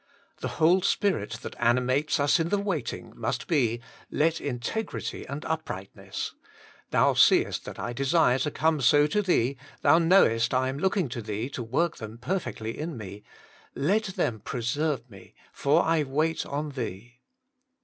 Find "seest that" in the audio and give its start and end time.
7.13-7.77